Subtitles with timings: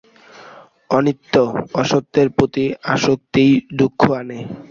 [0.89, 1.33] অনিত্য
[1.81, 2.63] অসত্যের প্রতি
[2.93, 4.39] আসক্তিই দুঃখ আনে।